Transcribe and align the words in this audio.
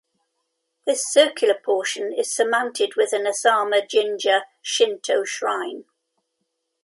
This 0.87 1.05
circular 1.07 1.53
portion 1.53 2.11
is 2.11 2.33
surmounted 2.33 2.95
with 2.95 3.13
an 3.13 3.25
Asama 3.27 3.87
Jinja 3.87 4.45
Shinto 4.59 5.23
shrine. 5.25 5.85